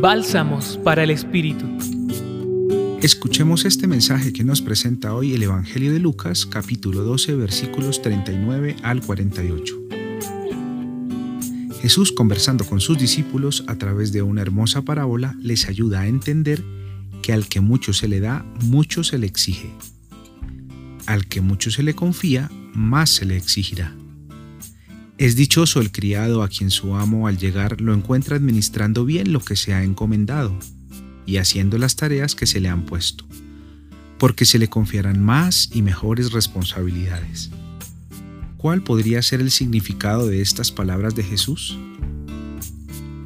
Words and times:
Bálsamos 0.00 0.78
para 0.84 1.02
el 1.02 1.10
Espíritu. 1.10 1.66
Escuchemos 3.02 3.64
este 3.64 3.88
mensaje 3.88 4.32
que 4.32 4.44
nos 4.44 4.62
presenta 4.62 5.12
hoy 5.12 5.34
el 5.34 5.42
Evangelio 5.42 5.92
de 5.92 5.98
Lucas, 5.98 6.46
capítulo 6.46 7.02
12, 7.02 7.34
versículos 7.34 8.00
39 8.00 8.76
al 8.84 9.00
48. 9.00 9.74
Jesús, 11.82 12.12
conversando 12.12 12.64
con 12.64 12.78
sus 12.78 12.96
discípulos 12.96 13.64
a 13.66 13.74
través 13.74 14.12
de 14.12 14.22
una 14.22 14.40
hermosa 14.40 14.82
parábola, 14.82 15.34
les 15.40 15.68
ayuda 15.68 16.02
a 16.02 16.06
entender 16.06 16.62
que 17.20 17.32
al 17.32 17.48
que 17.48 17.60
mucho 17.60 17.92
se 17.92 18.06
le 18.06 18.20
da, 18.20 18.46
mucho 18.62 19.02
se 19.02 19.18
le 19.18 19.26
exige. 19.26 19.72
Al 21.06 21.26
que 21.26 21.40
mucho 21.40 21.72
se 21.72 21.82
le 21.82 21.94
confía, 21.94 22.48
más 22.72 23.10
se 23.10 23.24
le 23.24 23.36
exigirá. 23.36 23.92
Es 25.18 25.34
dichoso 25.34 25.80
el 25.80 25.90
criado 25.90 26.44
a 26.44 26.48
quien 26.48 26.70
su 26.70 26.94
amo 26.94 27.26
al 27.26 27.38
llegar 27.38 27.80
lo 27.80 27.92
encuentra 27.92 28.36
administrando 28.36 29.04
bien 29.04 29.32
lo 29.32 29.40
que 29.40 29.56
se 29.56 29.74
ha 29.74 29.82
encomendado 29.82 30.56
y 31.26 31.38
haciendo 31.38 31.76
las 31.76 31.96
tareas 31.96 32.36
que 32.36 32.46
se 32.46 32.60
le 32.60 32.68
han 32.68 32.86
puesto, 32.86 33.24
porque 34.16 34.44
se 34.44 34.60
le 34.60 34.68
confiarán 34.68 35.20
más 35.20 35.70
y 35.74 35.82
mejores 35.82 36.30
responsabilidades. 36.30 37.50
¿Cuál 38.58 38.84
podría 38.84 39.20
ser 39.22 39.40
el 39.40 39.50
significado 39.50 40.28
de 40.28 40.40
estas 40.40 40.70
palabras 40.70 41.16
de 41.16 41.24
Jesús? 41.24 41.76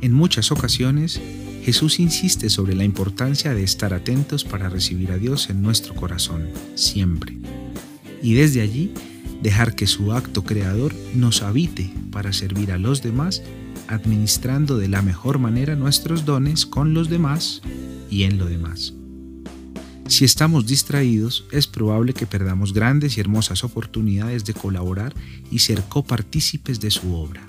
En 0.00 0.14
muchas 0.14 0.50
ocasiones, 0.50 1.20
Jesús 1.62 2.00
insiste 2.00 2.48
sobre 2.48 2.74
la 2.74 2.84
importancia 2.84 3.52
de 3.52 3.64
estar 3.64 3.92
atentos 3.92 4.44
para 4.44 4.70
recibir 4.70 5.12
a 5.12 5.18
Dios 5.18 5.50
en 5.50 5.60
nuestro 5.60 5.94
corazón, 5.94 6.48
siempre. 6.74 7.36
Y 8.22 8.32
desde 8.32 8.62
allí, 8.62 8.94
dejar 9.42 9.74
que 9.74 9.86
su 9.86 10.12
acto 10.12 10.44
creador 10.44 10.94
nos 11.14 11.42
habite 11.42 11.92
para 12.10 12.32
servir 12.32 12.72
a 12.72 12.78
los 12.78 13.02
demás, 13.02 13.42
administrando 13.88 14.78
de 14.78 14.88
la 14.88 15.02
mejor 15.02 15.38
manera 15.38 15.76
nuestros 15.76 16.24
dones 16.24 16.66
con 16.66 16.94
los 16.94 17.08
demás 17.08 17.62
y 18.10 18.22
en 18.24 18.38
lo 18.38 18.46
demás. 18.46 18.94
Si 20.06 20.24
estamos 20.24 20.66
distraídos, 20.66 21.46
es 21.52 21.66
probable 21.66 22.12
que 22.12 22.26
perdamos 22.26 22.74
grandes 22.74 23.16
y 23.16 23.20
hermosas 23.20 23.64
oportunidades 23.64 24.44
de 24.44 24.52
colaborar 24.52 25.14
y 25.50 25.60
ser 25.60 25.82
copartícipes 25.84 26.80
de 26.80 26.90
su 26.90 27.14
obra. 27.14 27.42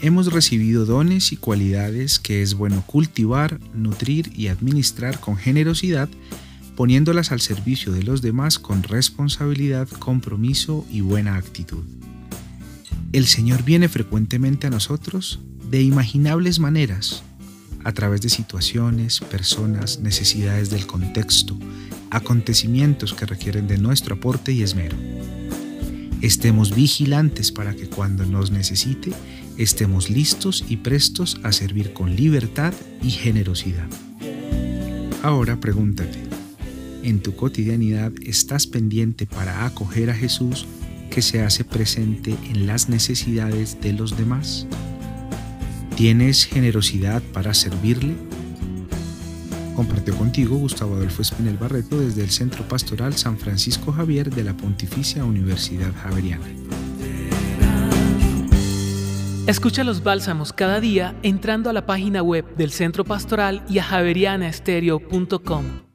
Hemos 0.00 0.32
recibido 0.32 0.84
dones 0.84 1.32
y 1.32 1.36
cualidades 1.36 2.18
que 2.18 2.42
es 2.42 2.54
bueno 2.54 2.84
cultivar, 2.86 3.58
nutrir 3.74 4.30
y 4.36 4.48
administrar 4.48 5.18
con 5.18 5.36
generosidad 5.36 6.08
poniéndolas 6.78 7.32
al 7.32 7.40
servicio 7.40 7.90
de 7.90 8.04
los 8.04 8.22
demás 8.22 8.60
con 8.60 8.84
responsabilidad, 8.84 9.88
compromiso 9.88 10.86
y 10.88 11.00
buena 11.00 11.34
actitud. 11.34 11.82
El 13.12 13.26
Señor 13.26 13.64
viene 13.64 13.88
frecuentemente 13.88 14.68
a 14.68 14.70
nosotros 14.70 15.40
de 15.72 15.82
imaginables 15.82 16.60
maneras, 16.60 17.24
a 17.82 17.90
través 17.90 18.20
de 18.20 18.28
situaciones, 18.28 19.18
personas, 19.18 19.98
necesidades 19.98 20.70
del 20.70 20.86
contexto, 20.86 21.58
acontecimientos 22.10 23.12
que 23.12 23.26
requieren 23.26 23.66
de 23.66 23.78
nuestro 23.78 24.14
aporte 24.14 24.52
y 24.52 24.62
esmero. 24.62 24.96
Estemos 26.20 26.76
vigilantes 26.76 27.50
para 27.50 27.74
que 27.74 27.88
cuando 27.88 28.24
nos 28.24 28.52
necesite 28.52 29.10
estemos 29.56 30.10
listos 30.10 30.64
y 30.68 30.76
prestos 30.76 31.40
a 31.42 31.50
servir 31.50 31.92
con 31.92 32.14
libertad 32.14 32.72
y 33.02 33.10
generosidad. 33.10 33.88
Ahora 35.24 35.58
pregúntate, 35.58 36.27
en 37.08 37.20
tu 37.20 37.34
cotidianidad 37.34 38.12
estás 38.22 38.66
pendiente 38.66 39.26
para 39.26 39.64
acoger 39.64 40.10
a 40.10 40.14
Jesús 40.14 40.66
que 41.10 41.22
se 41.22 41.42
hace 41.42 41.64
presente 41.64 42.36
en 42.50 42.66
las 42.66 42.88
necesidades 42.88 43.80
de 43.80 43.94
los 43.94 44.16
demás? 44.16 44.66
¿Tienes 45.96 46.44
generosidad 46.44 47.22
para 47.32 47.54
servirle? 47.54 48.14
Compartió 49.74 50.14
contigo 50.16 50.56
Gustavo 50.56 50.96
Adolfo 50.96 51.22
Espinel 51.22 51.56
Barreto 51.56 51.98
desde 51.98 52.22
el 52.22 52.30
Centro 52.30 52.66
Pastoral 52.68 53.14
San 53.14 53.38
Francisco 53.38 53.92
Javier 53.92 54.30
de 54.30 54.44
la 54.44 54.56
Pontificia 54.56 55.24
Universidad 55.24 55.92
Javeriana. 55.94 56.46
Escucha 59.46 59.82
los 59.82 60.02
bálsamos 60.02 60.52
cada 60.52 60.78
día 60.78 61.16
entrando 61.22 61.70
a 61.70 61.72
la 61.72 61.86
página 61.86 62.22
web 62.22 62.44
del 62.56 62.70
Centro 62.70 63.04
Pastoral 63.04 63.64
y 63.66 63.78
a 63.78 63.82
javerianaestereo.com. 63.82 65.87